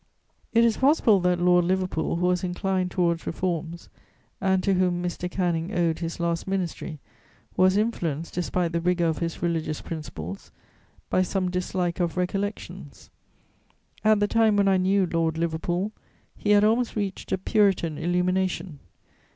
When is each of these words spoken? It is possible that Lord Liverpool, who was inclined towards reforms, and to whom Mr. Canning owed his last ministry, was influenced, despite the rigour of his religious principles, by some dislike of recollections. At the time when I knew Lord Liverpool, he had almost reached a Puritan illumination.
It 0.51 0.65
is 0.65 0.77
possible 0.77 1.19
that 1.19 1.39
Lord 1.39 1.63
Liverpool, 1.65 2.15
who 2.15 2.25
was 2.25 2.43
inclined 2.43 2.89
towards 2.89 3.27
reforms, 3.27 3.87
and 4.41 4.63
to 4.63 4.73
whom 4.73 5.03
Mr. 5.03 5.29
Canning 5.29 5.77
owed 5.77 5.99
his 5.99 6.19
last 6.19 6.47
ministry, 6.47 6.99
was 7.55 7.77
influenced, 7.77 8.33
despite 8.33 8.71
the 8.71 8.81
rigour 8.81 9.05
of 9.05 9.19
his 9.19 9.43
religious 9.43 9.79
principles, 9.79 10.51
by 11.11 11.21
some 11.21 11.51
dislike 11.51 11.99
of 11.99 12.17
recollections. 12.17 13.11
At 14.03 14.19
the 14.19 14.27
time 14.27 14.55
when 14.55 14.67
I 14.67 14.77
knew 14.77 15.05
Lord 15.05 15.37
Liverpool, 15.37 15.91
he 16.35 16.49
had 16.49 16.63
almost 16.63 16.95
reached 16.95 17.31
a 17.31 17.37
Puritan 17.37 17.99
illumination. 17.99 18.79